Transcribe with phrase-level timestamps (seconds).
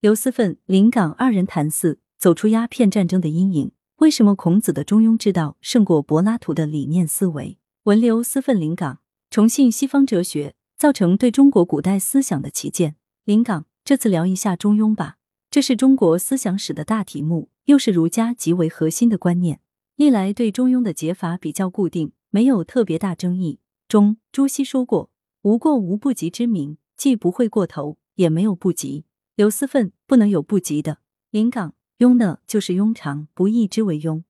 [0.00, 3.72] 刘思奋、林岗二人谈四，走出鸦片战争的阴影。
[3.96, 7.58] 为什么孔子的中庸之道胜过柏拉图的理念思维？
[7.82, 12.94] 文刘思奋、林岗崇信西方哲学，造成对中国古代思想的旗舰。
[13.24, 15.16] 林岗，这次聊一下中庸吧。
[15.50, 19.58] 这是中国思想史的大题目，又是儒家极为核心的观念。
[19.96, 23.58] 历来对中庸的解法比较固定，没有特别大争议。
[23.88, 25.10] 中，朱熹说过
[25.42, 29.04] ：“无过无不及之名，既不会过头，也没有不及。”
[29.38, 30.98] 刘思奋不能有不及的。
[31.30, 34.24] 临港庸呢，就是庸常，不义之为庸。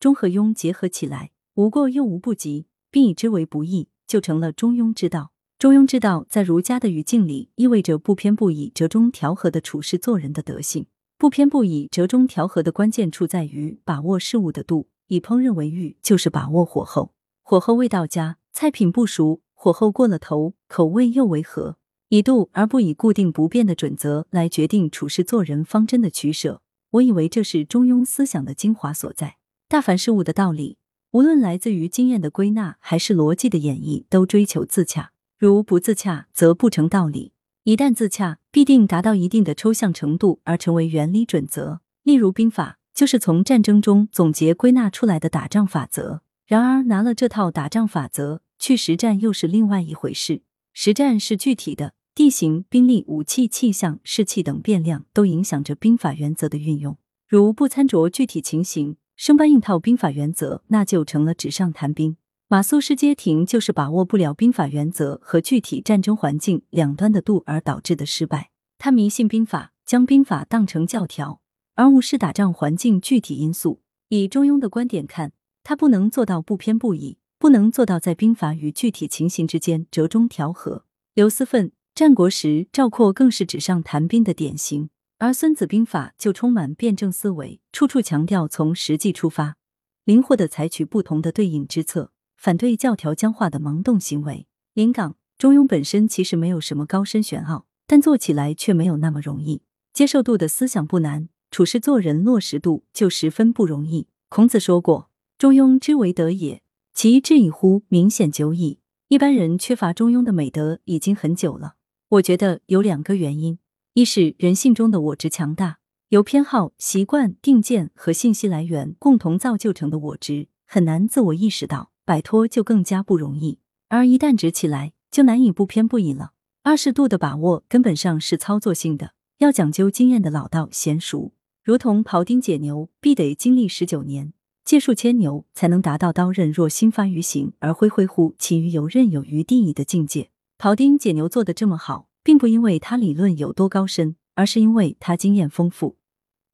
[0.00, 5.30] 中和庸结合起来，无过又无不及，并以之为不义，就成了中庸之道。
[5.58, 10.86] 中庸之道在儒家的语境里，意味着不偏不倚、折中调和的处事做人的德性。
[11.18, 14.88] 不偏不倚、折中调和的关键处在于把握事物的度。
[15.08, 17.12] 以烹饪为喻，就是把握火候。
[17.42, 21.76] 火候未到家，菜品不熟；火候过了头，口味又为和。
[22.08, 29.38] 以度而不以固定不变的准则来决定处事做人方针的取舍，我以为这是中庸思想的精华所在。
[29.68, 30.78] 大凡事物的道理，
[31.10, 35.10] 无论来自于经验的归纳还是逻辑的演绎，都追求自洽。
[35.36, 37.32] 如不自洽，则不成道理；
[37.64, 41.80] 一旦自洽，必定达到一定的抽象程度而成为原理准则。
[42.04, 46.22] 例如兵法，就是从战争中总结归纳出来的打仗法则。
[46.46, 50.42] 然而，拿了这套打仗法则去实战，又是另外一回事。
[50.72, 51.94] 实战是具体的。
[52.16, 56.96] 地形、兵力、武器、气象、士气等变量都影响着兵法原则的运用。
[57.28, 62.16] 如不参酌具体情形，生搬硬套兵法原则，那就成了纸上谈兵。
[62.48, 68.48] 马谡失街亭就是把握不了兵法原则和具体战争环境两端的度而导致的失败。
[68.78, 71.42] 他迷信兵法，将兵法当成教条，
[71.74, 73.82] 而无视打仗环境具体因素。
[74.08, 80.86] 以中庸的观点看，他不能做到不偏不倚，不能做到在兵法与具体情形之间折中调和。
[81.12, 81.72] 刘思奋。
[81.96, 89.56] 战国时，赵括更是纸上谈兵的典型，而《孙子兵法》就充满辩证思维，处处强调从实际出发，
[90.04, 94.46] 灵活的采取不同的对应之策，反对教条僵化的盲动行为。
[94.74, 99.62] 临港中庸本身其实没有什么高深玄奥，但做起来却没有那么容易。
[99.94, 104.06] 接受度的思想不难，处事做人落实度就十分不容易。
[104.28, 106.60] 孔子说过：“中庸之为德也，
[106.92, 111.76] 其志以乎明显久矣。”一般人缺乏中庸的美德已经很久了。
[112.08, 113.58] 我觉得有两个原因：
[113.94, 115.78] 一是人性中的我执强大，
[116.10, 123.58] 由偏好、习惯、定见和信息来源共同造就成的我执，很难自我意识到，摆脱就更加不容易；
[123.88, 126.30] 而一旦执起来，就难以不偏不倚了。
[126.62, 131.32] 二是度的把握，根本上是操作性的，要讲究经验的老道娴熟，
[131.64, 134.32] 如同庖丁解牛，必得经历十九年，
[134.64, 140.30] 借数千牛，才能达到刀刃若新发于形而挥挥乎其余游刃有余地矣的境界。
[140.58, 145.98] 庖丁解牛做的这么好，并不因为他理论有多高深，而是因为他经验丰富。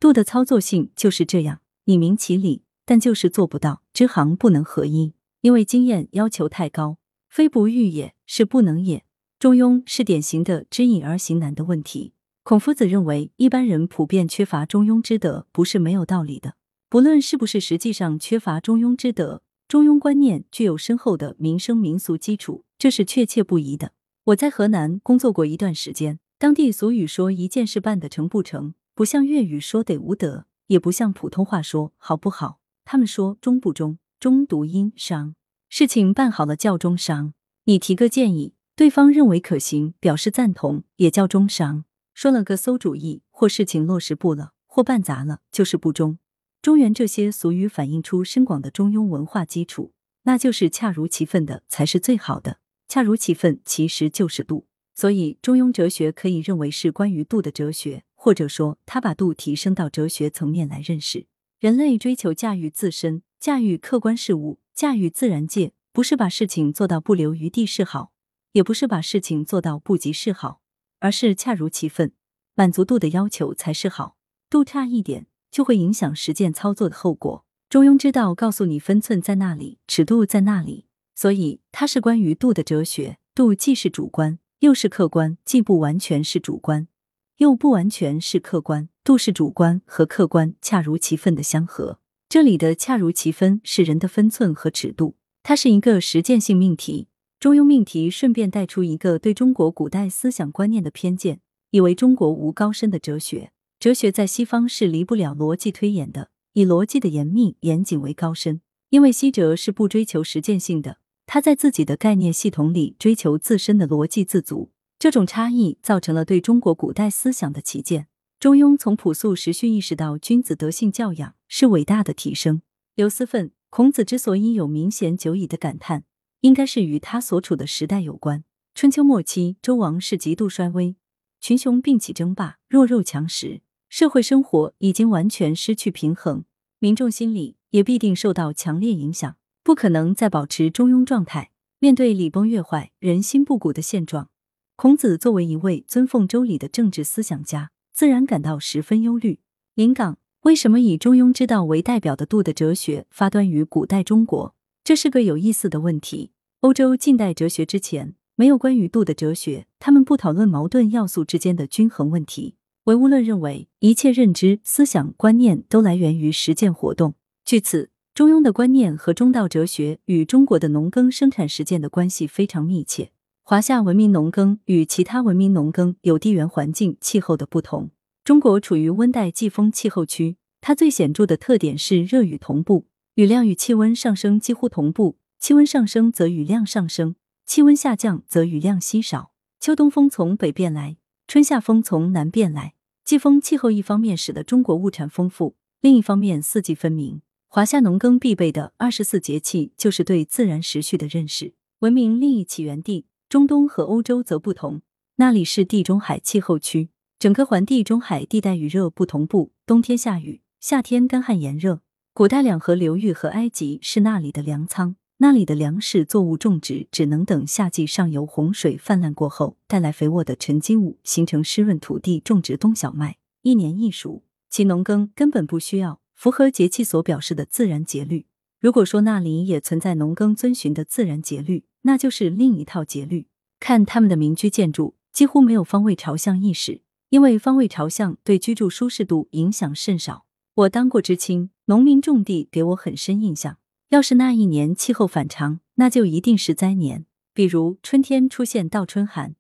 [0.01, 6.99] 度的操作性就是这样，你明其理，但就是做不到，知行不能合一，因为经验要求太高，
[7.29, 9.05] 非不欲也，是不能也。
[9.39, 12.13] 中庸是典型的知易而行难的问题。
[12.43, 16.55] 孔夫子认为，一般人普遍缺乏中庸之德，不是没有道理的。
[16.89, 22.65] 不论是不是实际上缺乏中庸之德，中庸观念具有深厚的民生民俗基础。
[22.83, 23.93] 这是确切不疑的。
[24.25, 32.59] 我在河南工作过一段时间，当地俗语说一件事办得成不成，不像粤语说得无德，也不像普通话说好不好。
[32.85, 35.37] 他们说中不中，中读音商，
[35.69, 37.35] 事情办好了叫中商。
[37.67, 41.85] 你提个建议，对方认为可行，表示赞同，也叫中商。
[42.13, 46.19] 说了个馊主意，或事情落实不了，或办砸了，就是不中。
[46.61, 49.93] 中原这些俗语反映出深广的中庸文化基础。
[50.25, 52.59] 那就是恰如其分的才是最好的，
[52.93, 61.27] 恰如其分其实就是度，所以中庸哲学可以认为是关于度的哲学，或者说他把度提升到哲学层面来认识。
[61.59, 68.13] 人类追求驾驭自身、驾驭客观事物、驾驭自然界，不是把事情做到不留余地是好，
[68.53, 70.61] 也不是把事情做到不及是好，
[71.01, 72.13] 而是恰如其分，
[72.55, 74.19] 满足度的要求才是好。
[74.51, 77.47] 度差一点，就会影响实践操作的后果。
[77.71, 80.85] 中庸之道告诉你分寸在那里，尺度在那里，
[81.23, 83.19] 所以它是关于度的哲学。
[83.33, 86.89] 度既是主观又是客观，既不完全是主观，
[87.37, 88.89] 又不完全是客观。
[89.05, 92.01] 度是主观和客观恰如其分的相合。
[92.29, 95.15] 这里的恰如其分是人的分寸和尺度，
[95.45, 97.07] 它是一个实践性命题。
[97.39, 101.41] 中庸命题顺便带出一个对中国古代思想观念的偏见，
[101.71, 106.31] 以为中国无高深的哲学，哲学在西方是离不了逻辑推演的。
[106.55, 108.61] 以逻辑的严密严谨为高深，
[108.91, 114.71] 因为西哲是不追求实践性的，他在自己的概念系统里追求自身的逻辑自足。
[114.99, 118.07] 这种差异造成了对中国古代思想的旗舰。
[118.39, 122.63] 中庸从朴素时序意识到君子德性教养是伟大的提升。
[122.95, 126.05] 刘思奋，孔子之所以有明显久矣的感叹，
[126.41, 128.45] 应该是与他所处的时代有关。
[128.75, 130.97] 春秋末期，周王室极度衰微，
[131.41, 136.45] 群雄并起争霸，弱肉强食，社会生活已经完全失去平衡，
[136.79, 141.51] 民众心理也必定受到强烈影响，不可能再保持中庸状态。
[141.79, 144.31] 面对礼崩乐坏、人心不古的现状，
[144.77, 147.71] 孔子作为一位尊奉周礼的政治思想家。
[147.93, 149.41] 自然感到十分忧虑。
[149.75, 154.55] 临港为什么以中庸之道为代表的度的哲学发端于古代中国？
[154.83, 156.33] 这是个有意思的问题。
[156.61, 162.57] 欧洲近代哲学之前没有关于度的哲学，他们不讨论矛盾要素之间的均衡问题。
[162.85, 167.15] 唯物论认为，一切认知、思想、观念都来源于实践活动。
[167.45, 173.11] 据此，中庸的观念和中道哲学与中国的农耕生产实践的关系非常密切。
[173.43, 177.91] 华夏文明农耕与其他文明农耕有地缘环境、气候的不同。
[178.23, 185.17] 中国处于温带季风气候区，它最显著的特点是热雨同步，雨量与气温上升几乎同步。
[185.39, 187.17] 气温上升则雨量上升，
[187.47, 189.33] 气温下降则雨量稀少。
[189.59, 192.75] 秋冬风从北边来，春夏风从南边来。
[193.07, 197.23] 季风气候一方面使得中国物产丰富，另一方面四季分明。
[197.55, 201.53] 华夏农耕必备的二十四节气，就是对自然时序的认识。
[201.81, 203.05] 文明另一起源地。
[203.29, 204.81] 中东和欧洲则不同，
[205.17, 206.89] 那里是地中海气候区，
[207.19, 211.83] 整个环地中海地带雨热不同步，冬天下雨，夏天干旱炎热。
[212.15, 224.23] 古代两河流域和埃及是那里的粮仓，那里的粮食作物种植只能等夏季上游洪水泛滥过后，带来肥沃的沉积物，形成湿润土地，种植冬小麦，一年一熟。
[224.49, 228.27] 其农耕根本不需要符合节气所表示的自然节律。
[228.61, 233.27] 如果说那里也存在农耕遵循的自然节律，那就是另一套节律。
[233.59, 240.25] 看他们的民居建筑，几乎没有方位朝向意识，因为方位朝向对居住舒适度影响甚少。
[240.55, 243.59] 我当过知青，农民种地给我很深印象。
[243.89, 247.05] 要是那一年气候反常，那就一定是灾年。
[247.35, 249.35] 比如春天出现倒春寒，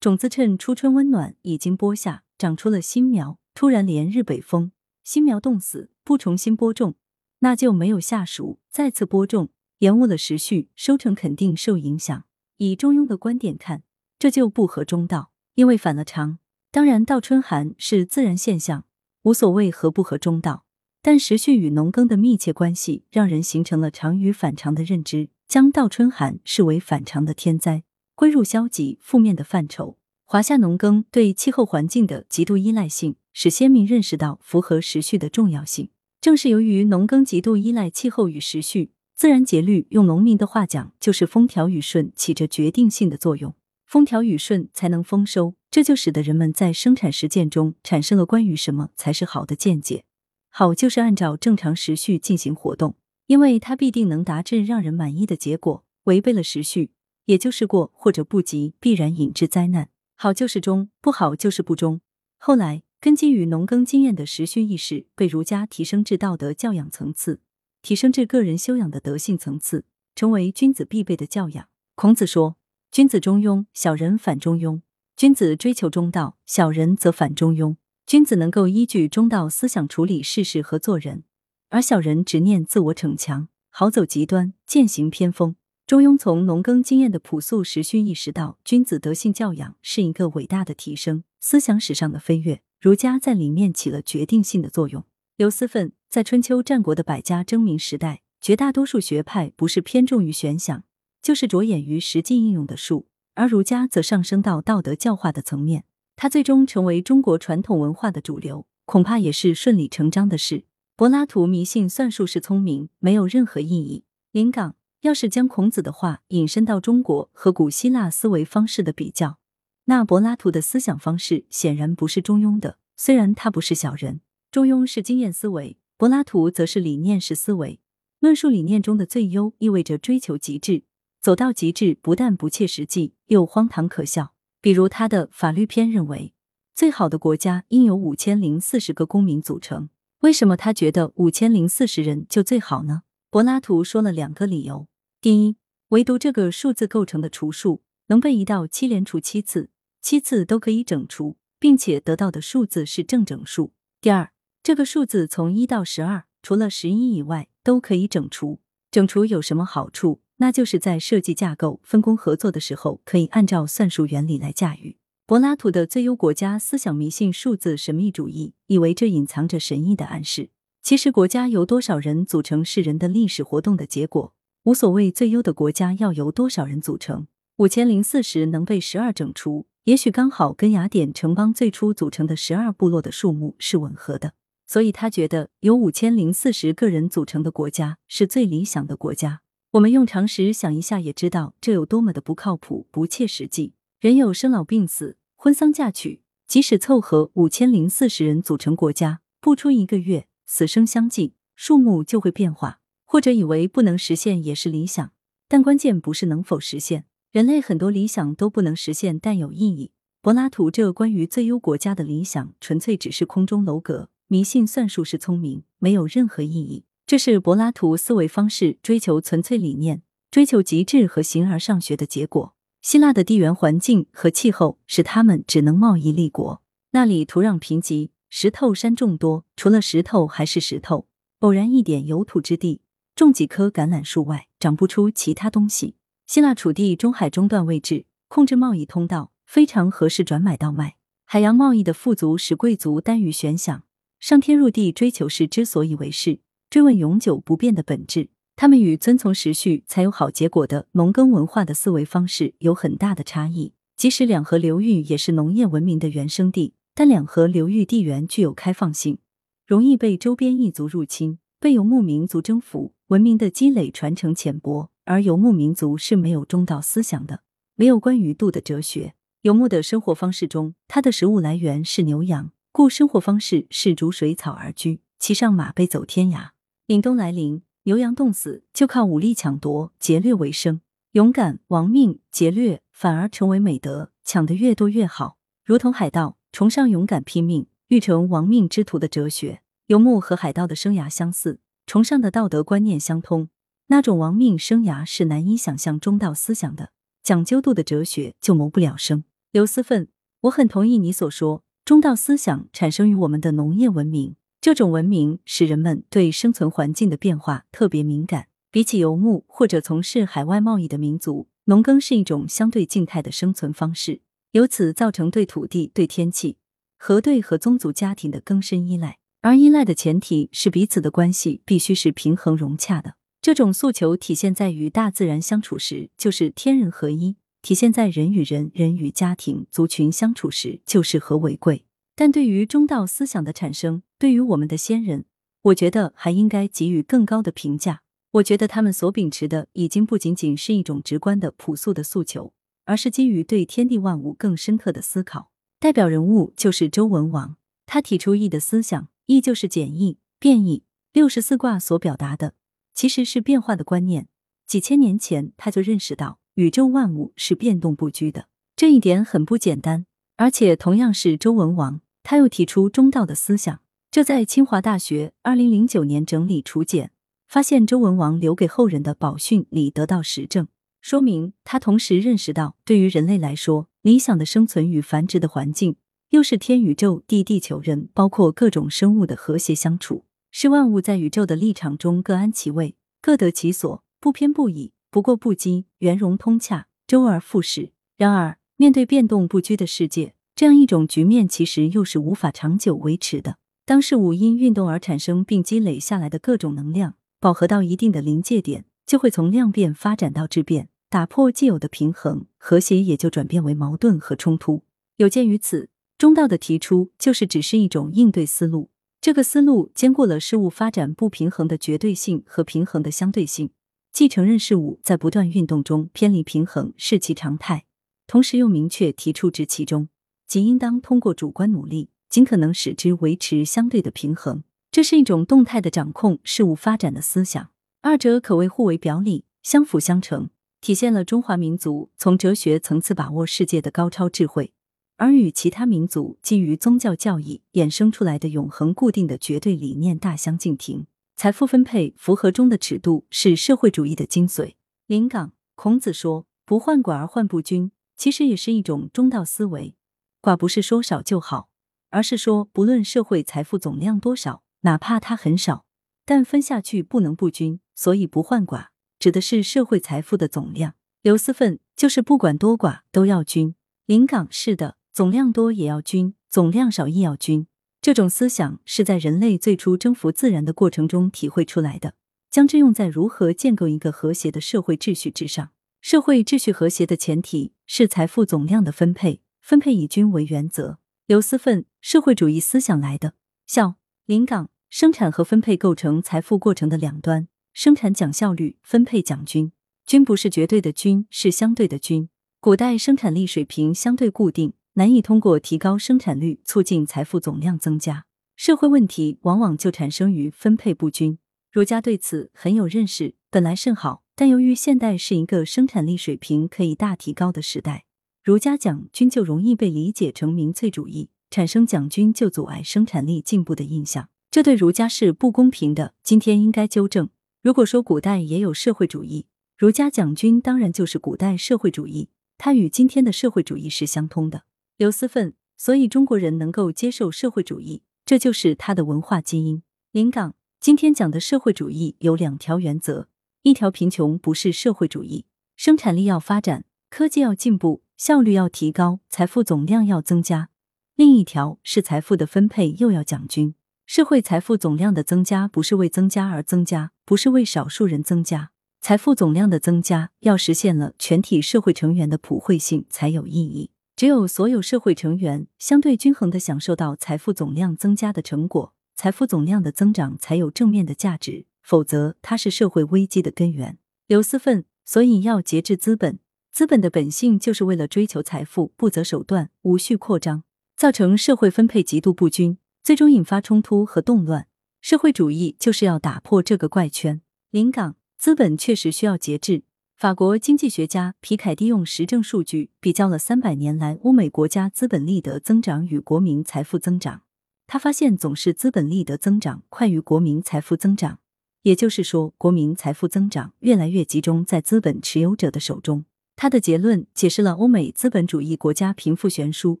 [0.00, 4.72] 种子趁初春温暖已经播下，长出了新苗，突然连日北风，
[5.04, 6.94] 新苗冻死，不重新播种，
[7.40, 9.50] 那就没有下熟，再次播种。
[9.78, 12.24] 延误了时序，收成肯定受影响。
[12.58, 13.82] 以中庸的观点看，
[14.18, 16.38] 这就不合中道，因为反了常。
[16.70, 18.84] 当然，倒春寒是自然现象，
[19.22, 20.64] 无所谓合不合中道。
[21.02, 27.84] 但时序与农耕的密切关系，让人形成了常与反常的认知，将倒春寒视为反常的天灾，
[28.14, 29.98] 归入消极负面的范畴。
[30.24, 35.90] 华夏农耕对气候环境的极度依赖性，使先民认识到符合时序的重要性。
[36.24, 38.92] 正是由于农耕极度依赖气候与时序。
[39.14, 43.54] 自然节律，用农民的话讲，就是风调雨顺起着决定性的作用。
[43.84, 50.04] 风调雨顺才能丰收，这就使得人们在生产实践中产生了关于什么才是好的见解。
[50.48, 52.94] 好就是按照正常时序进行活动，
[53.26, 55.84] 因为它必定能达至让人满意的结果。
[56.04, 56.92] 违背了时序，
[57.26, 59.90] 也就是过或者不及，必然引致灾难。
[60.14, 62.00] 好就是中，不好就是不中。
[62.38, 67.42] 后来，根基于农耕经验的时序意识，被儒家提升至道德教养层次。
[67.82, 69.84] 提升至个人修养的德性层次，
[70.16, 71.68] 成为君子必备的教养。
[71.96, 72.56] 孔子说
[72.90, 74.80] ：“君子中庸，小人反中庸；
[75.18, 77.76] 君子追求中道，小人则反中庸。
[78.06, 81.24] 君子能够依据中道思想处理事事和做人，
[81.68, 92.62] 而小人执念自我逞强，好走极端，践行偏锋。”中庸从农耕经验的朴素时序意识到君子德性教养是一个伟大的提升，思想史上的飞跃。
[92.84, 95.06] 儒家在里面起了决定性的作用。
[95.38, 100.84] 刘思奋在春秋战国的百家争鸣时代，绝大多数学派不是偏重于玄想，
[101.22, 105.84] 就是着眼于实际应用的术，而儒家则上升到道德教化的层面。
[106.14, 110.66] 他最终成为中国传统文化的主流，恐怕也是顺理成章的事。
[110.94, 114.04] 柏拉图迷信算术是聪明，没有任何意义。
[114.30, 119.38] 临港要是将孔子的话引申到中国和古希腊思维方式的比较，
[119.86, 122.78] 那柏拉图的思想方式显然不是中庸的。
[122.96, 124.20] 虽然他不是小人。
[124.50, 127.80] 中庸是经验思维，柏拉图则是理念式思维。
[128.20, 130.84] 论述理念中的最优，意味着追求极致。
[131.20, 134.34] 走到极致，不但不切实际，又荒唐可笑。
[134.60, 136.32] 比如他的法律篇认为，
[136.74, 139.88] 最好的国家应有五千零四十个公民组成。
[140.20, 143.02] 为什么他觉得五千零四十人就最好呢？
[143.30, 144.86] 柏拉图说了两个理由：
[145.20, 145.56] 第一，
[145.88, 149.70] 唯独这个数字构成的除数能被一到七连除七次，
[150.04, 153.70] 七次都可以整除，并且得到的数字是正整数；
[154.02, 154.30] 第二。
[154.62, 158.60] 这个数字从一到十二，除了十一以外都可以整除。
[158.90, 160.20] 整除有什么好处？
[160.36, 164.98] 那就是在设计架构、分工合作的时候，可以按照算术原理来驾驭。
[165.24, 170.50] 柏拉图的最优国家思想迷信数字神秘主义，以为这隐藏着神意的暗示。
[170.82, 174.34] 其实，国家由多少人组成是人的历史活动的结果，
[174.64, 177.26] 无所谓最优的国家要由多少人组成。
[177.56, 184.32] 五千零四十能被十二整除，也许刚好跟雅典城邦最初组成的十二部落的数目是吻合的。
[184.66, 189.42] 所以他觉得由五千零四十个人组成的国家是最理想的国家。
[189.72, 193.74] 我们用常识想一下，也知道这有多么的不靠谱、不切实际。
[194.00, 200.26] 人有生老病死、婚丧嫁娶，即使凑合五千零四十人组成国家，不出一个月。
[200.46, 202.80] 死生相继，数目就会变化。
[203.04, 205.12] 或者以为不能实现也是理想，
[205.46, 207.04] 但关键不是能否实现。
[207.34, 209.90] 人类很多理想都不能实现，但有意义。
[210.22, 216.84] 柏拉图这关于最优国家的理想，纯粹只是空中楼阁，迷信算术是聪明，没有任何意义。
[217.08, 222.54] 这是柏拉图思维方式追求纯粹理念、追求极致和形而上学的结果。
[222.80, 226.62] 希腊的地缘环境和气候使他们只能贸易立国，
[226.92, 228.10] 那里土壤贫瘠。
[228.30, 231.08] 石头山众多，除了石头还是石头。
[231.40, 232.82] 偶然一点有土之地，
[233.16, 235.96] 种几棵橄榄树外，长不出其他东西。
[236.26, 240.96] 希腊处地中海中段位置，控制贸易通道，非常合适转买倒卖。
[241.24, 243.84] 海洋贸易的富足使贵族耽于悬想，
[244.18, 246.40] 上天入地追求是之所以为是，
[246.70, 248.30] 追问永久不变的本质。
[248.56, 253.72] 他们与遵从时序才有好结果的农耕文化的思维方式有很大的差异。
[253.96, 256.74] 即使两河流域也是农业文明的原生地。
[256.96, 259.18] 但两河流域地缘具有开放性，
[259.66, 264.90] 容易被周边异族入侵，被游牧民族征服，文明的积累传承浅薄。
[265.04, 267.42] 而游牧民族是没有中道思想的，
[267.74, 269.14] 没有关于度的哲学。
[269.42, 276.48] 游牧的生活方式中，它的食物来源是牛羊，故生活方式是逐水草而居，骑上马背走天涯。
[276.86, 280.80] 凛冬来临，牛羊冻死，就靠武力抢夺劫掠为生。
[281.12, 286.38] 勇敢、亡命、劫掠反而成为美德，抢得越多越好，如同海盗。
[286.50, 293.48] 崇尚勇敢拼命、欲成亡命之徒的哲学，游牧和海盗的生涯相似，崇尚的道德观念相通。
[293.94, 296.90] 那种亡命生涯是难以想象中道思想的，
[297.22, 299.22] 讲究度的哲学就谋不了生。
[299.52, 300.08] 刘思奋，
[300.40, 308.48] 我很同意你所说，中道思想产生于我们的农业文明，这种文明使人们对生存环境的变化特别敏感。
[308.72, 314.22] 比起游牧或者从事海外贸易的民族，农耕是一种相对静态的生存方式。
[314.50, 316.56] 由此造成对土地、对天气
[316.98, 323.14] 和对和宗族家庭的更深依赖，而依赖的前提是彼此的关系必须是平衡融洽的。
[323.44, 331.84] 这种诉求体现在与大自然相处时，就是天人合一；体现在人与人、人与家庭、族群相处时，就是和为贵。
[332.16, 335.26] 但对于中道思想的产生，对于我们的先人，
[335.60, 338.00] 我觉得还应该给予更高的评价。
[338.30, 342.54] 我觉得他们所秉持的，已经不仅仅是一种直观的、朴素的诉求。
[342.86, 345.50] 而是基于对天地万物更深刻的思考。
[345.78, 350.84] 代表人物就是周文王，他提出易的思想，易就是简易、变易。
[351.12, 352.54] 六十四卦所表达的
[352.94, 354.28] 其实是变化的观念。
[354.66, 360.06] 几千年前他就认识到宇宙万物是变动不居的，这一点很不简单。
[360.36, 363.80] 而且同样是周文王，他又提出中道的思想。
[364.10, 367.10] 这在清华大学二零零九年整理除简，
[367.48, 370.68] 发现周文王留给后人的宝训里得到实证。
[371.00, 375.96] 说明他同时认识到，对于人类来说，理想的生存与繁殖的环境，
[376.30, 380.23] 又是天宇宙地地球人，包括各种生物的和谐相处，
[380.56, 387.90] 是万物在宇宙的立场中各安其位，各得其所，不偏不倚，不过不激，圆融通洽，周而复始。
[388.16, 393.56] 然而，面对变动不居的世界，这样一种局面其实又是无法长久维持的。
[393.84, 400.88] 当事物因运动而产生并积累下来的各种能量，饱和到一定的临界点，就会从量变发展到质变。
[401.10, 404.84] 打破既有的平衡和谐，也就转变为矛盾和冲突。
[405.16, 408.90] 有鉴于此，中道的提出就是只是一种应对思路。
[409.24, 413.70] 这个思路兼顾了事物发展不平衡的绝对性和平衡的相对性，
[414.12, 417.86] 既承认事物在不断运动中偏离平衡是其常态，
[418.26, 420.10] 同时又明确提出之其中，
[420.46, 424.62] 即应当通过主观努力，尽可能使之维持相对的平衡。
[424.90, 427.70] 这是一种动态的掌控事物发展的思想，
[428.02, 430.50] 二者可谓互为表里，相辅相成。
[430.82, 434.73] 体现了中华民族从哲学层次把握世界的高超智慧，
[435.16, 441.06] 而与其他民族基于宗教教义衍生出来的永恒固定的绝对理念大相径庭。
[441.36, 444.74] 财富分配符合中的尺度是社会主义的精髓。
[445.06, 449.96] 临港，孔子说：“不患寡而患不均”，其实也是一种中道思维。
[450.40, 451.68] 寡不是说少就好，
[452.10, 455.84] 而是说不论社会财富总量多少，哪怕它很少，
[456.24, 458.86] 但分下去不能不均，所以不患寡。
[459.18, 460.94] 指的是社会财富的总量。
[461.22, 463.74] 刘思奋就是不管多寡都要均。
[464.06, 467.68] 临港是的，总量多也要均，总量少亦要均。
[468.02, 472.14] 这种思想是在人类最初征服自然的过程中体会出来的，
[472.50, 475.70] 将之用在如何建构一个和谐的社会秩序之上。
[476.00, 480.98] 社会秩序和谐的前提是财富总量的分配，分配以均为原则。
[481.28, 483.34] 刘思奋，社会主义思想来的。
[483.68, 483.94] 效，
[484.26, 489.70] 临港，生产和分配构成财富过程的两端，生产讲效率，分配讲均。
[490.04, 492.28] 均不是绝对的均，是相对的均。
[492.58, 494.72] 古代生产力水平相对固定。
[494.96, 501.38] 难以通过提高生产率促进财富总量增加，社会问题往往就产生于分配不均。
[501.72, 508.04] 儒家对此很有认识，本来甚好，但由于现代是一个生产力水平可以大提高的时代，
[508.44, 516.14] 儒家讲均就容易被理解成民粹主义，产生讲均就阻碍生产力进步的印象，这对儒家是不公平的。
[516.22, 517.28] 今天应该纠正。
[517.60, 519.46] 如果说古代也有社会主义，
[519.76, 524.62] 儒家讲均当然就是古代社会主义，它与今天的社会主义是相通的。
[524.96, 529.82] 刘思奋，所以中国人能够接受社会主义，这就是他的文化基因。
[530.12, 533.26] 临港，今天讲的社会主义有两条原则：
[533.62, 540.68] 一条贫穷不是社会主义，生产力要发展，科技要进步，效率要提高，财富总量要增加；
[541.16, 543.74] 另一条是财富的分配又要讲均，
[544.06, 548.70] 社会财富总量的增加不是为增加而增加，不是为少数人增加，
[549.00, 553.90] 财富总量的增加要实现了全体社会成员的普惠性才有意义。
[554.16, 563.98] 只有所有社会成员相对均衡的享受到财富总量增加的成果，财富总量的增长才有正面的价值，否则它是社会危机的根源。
[564.28, 566.38] 刘思奋，所以要节制资本，
[566.70, 570.62] 资本的本性就是为了追求财富，不择手段，无序扩张，
[570.96, 574.68] 造成社会分配极度不均，最终引发冲突和动乱。
[575.00, 577.42] 社会主义就是要打破这个怪圈。
[577.72, 579.82] 临港，资本确实需要节制。
[580.24, 587.42] 法国经济学家皮凯蒂用实证数据比较了三百年来欧美国家资本利得增长与国民财富增长，
[587.86, 591.40] 他发现总是资本利得增长快于国民财富增长，
[591.82, 596.24] 也就是说，国民财富增长越来越集中在资本持有者的手中。
[596.56, 600.00] 他的结论解释了欧美资本主义国家贫富悬殊、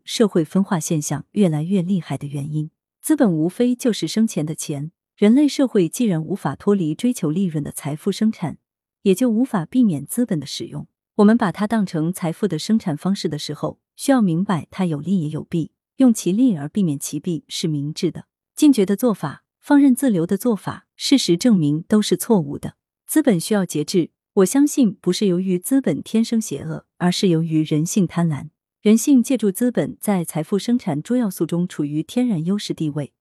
[0.06, 2.70] 社会分化现象越来越厉害的原因。
[3.02, 8.56] 资本无非就是生钱的钱，人类社会既然无法脱离追求利润的财富生产。
[9.04, 10.86] 也就无法避免资本的使用。
[11.16, 18.26] 我们把它当成财富的生产方式的时候，需要明白它有利也有弊，用其利而避免其弊是明智的。
[18.56, 22.76] 禁绝的做法、放任自流的做法，事实证明都是错误的。
[23.06, 28.48] 资本需要节制，我相信不是由于资本天生邪恶，而是由于人性贪婪。
[28.82, 33.13] 人性借助资本在财富生产诸要素中处于天然优势地位。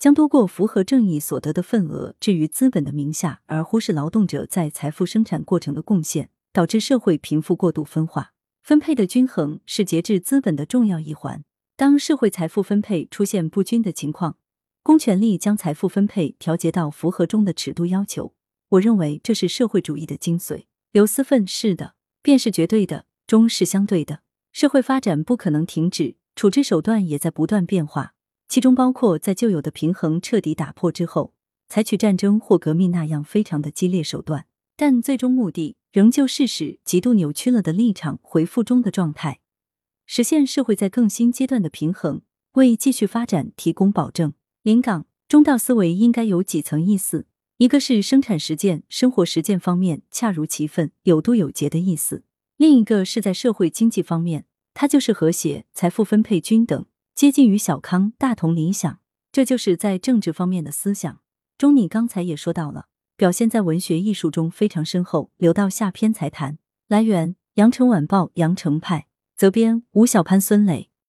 [0.00, 8.32] 将多过符合正义所得的份额置于资本的名下，而忽视劳动者在财富生产过程的贡献，导致社会贫富过度分化。
[8.62, 11.44] 分配的均衡是节制资本的重要一环。
[11.76, 14.38] 当社会财富分配出现不均的情况，
[14.82, 18.32] 公权力将财富分配调节到符合中的尺度要求。
[18.70, 20.64] 我认为这是社会主义的精髓。
[20.92, 24.20] 刘思奋是的，便是绝对的，终是相对的。
[24.50, 28.14] 社会发展不可能停止，处置手段也在不断变化。
[28.50, 31.32] 其中包括在旧有的平衡彻底打破之后，
[31.68, 39.38] 采取战争或革命那样非常的激烈手段，但最终目的仍旧是使极度扭曲了的立场回复中的状态，
[40.04, 42.22] 实现社会在更新阶段的平衡，
[42.54, 44.32] 为继续发展提供保证。
[44.64, 47.26] 临港中道思维应该有几层意思：
[47.58, 52.24] 一个是生产实践、生活实践方面恰如其分、有度有节的意思；
[52.56, 56.84] 另一个是在社会经济方面，它就是和谐、财富分配均等。
[57.14, 61.20] 接近于小康，大同理想，这就是在政治方面的思想。
[61.58, 65.30] 中，你刚才也说到了，表现在文学艺术中非常深厚。
[65.36, 66.58] 留到下篇才谈。
[66.88, 70.89] 来源：羊城晚报羊城派，责编：吴小潘、孙磊。